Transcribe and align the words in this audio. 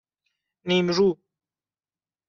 نیمرو 0.65 1.17